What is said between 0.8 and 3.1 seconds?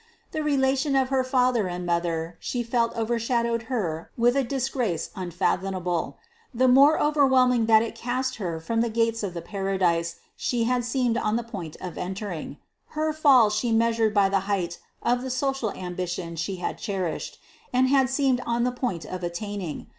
of her father and mother she felt